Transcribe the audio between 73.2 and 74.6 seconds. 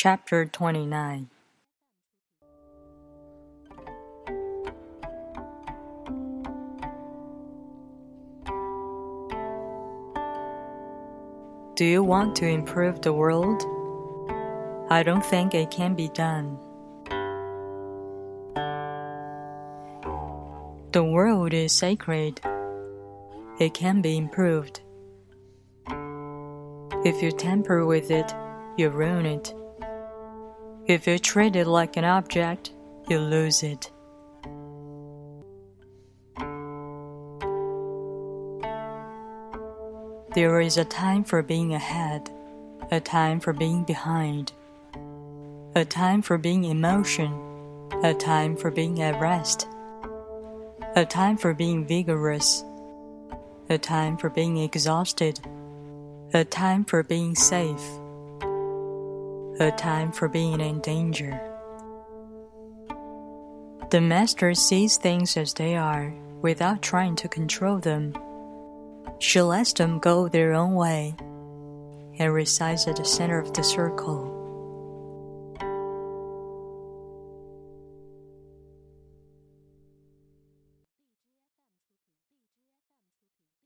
of the circle.